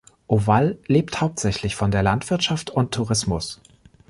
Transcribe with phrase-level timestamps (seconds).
[0.27, 3.61] Ovalle lebt hauptsächlich von der Landwirtschaft und Tourismus.